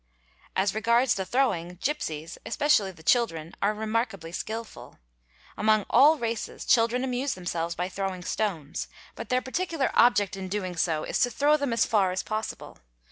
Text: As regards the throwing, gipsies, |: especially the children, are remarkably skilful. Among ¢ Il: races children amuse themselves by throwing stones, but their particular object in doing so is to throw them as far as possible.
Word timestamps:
As 0.55 0.73
regards 0.73 1.13
the 1.13 1.25
throwing, 1.27 1.77
gipsies, 1.79 2.39
|: 2.41 2.45
especially 2.47 2.91
the 2.91 3.03
children, 3.03 3.53
are 3.61 3.71
remarkably 3.71 4.31
skilful. 4.31 4.97
Among 5.55 5.85
¢ 5.85 5.85
Il: 5.93 6.17
races 6.17 6.65
children 6.65 7.03
amuse 7.03 7.35
themselves 7.35 7.75
by 7.75 7.87
throwing 7.87 8.23
stones, 8.23 8.87
but 9.13 9.29
their 9.29 9.43
particular 9.43 9.91
object 9.93 10.35
in 10.35 10.47
doing 10.49 10.75
so 10.75 11.03
is 11.03 11.19
to 11.19 11.29
throw 11.29 11.55
them 11.55 11.71
as 11.71 11.85
far 11.85 12.11
as 12.11 12.23
possible. 12.23 12.79